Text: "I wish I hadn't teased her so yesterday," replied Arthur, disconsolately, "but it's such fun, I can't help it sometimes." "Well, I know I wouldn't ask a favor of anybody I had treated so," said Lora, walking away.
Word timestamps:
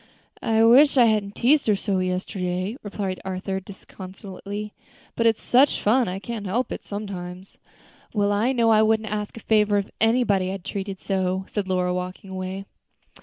"I 0.41 0.63
wish 0.63 0.97
I 0.97 1.05
hadn't 1.05 1.35
teased 1.35 1.67
her 1.67 1.75
so 1.75 1.99
yesterday," 1.99 2.75
replied 2.81 3.21
Arthur, 3.23 3.59
disconsolately, 3.59 4.73
"but 5.15 5.27
it's 5.27 5.43
such 5.43 5.79
fun, 5.79 6.07
I 6.07 6.17
can't 6.17 6.47
help 6.47 6.71
it 6.71 6.83
sometimes." 6.83 7.59
"Well, 8.11 8.31
I 8.31 8.51
know 8.51 8.71
I 8.71 8.81
wouldn't 8.81 9.11
ask 9.11 9.37
a 9.37 9.41
favor 9.41 9.77
of 9.77 9.91
anybody 10.01 10.47
I 10.49 10.53
had 10.53 10.65
treated 10.65 10.99
so," 10.99 11.43
said 11.47 11.67
Lora, 11.67 11.93
walking 11.93 12.31
away. 12.31 12.65